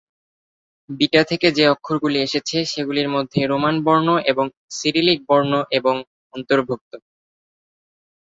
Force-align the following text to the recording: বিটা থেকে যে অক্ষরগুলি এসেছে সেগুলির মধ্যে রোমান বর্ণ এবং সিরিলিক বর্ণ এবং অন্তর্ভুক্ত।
বিটা 0.89 1.21
থেকে 1.23 1.47
যে 1.51 1.63
অক্ষরগুলি 1.69 2.17
এসেছে 2.21 2.57
সেগুলির 2.65 3.09
মধ্যে 3.09 3.39
রোমান 3.45 3.75
বর্ণ 3.83 4.09
এবং 4.31 4.45
সিরিলিক 4.71 5.19
বর্ণ 5.29 5.53
এবং 5.71 5.95
অন্তর্ভুক্ত। 6.33 6.91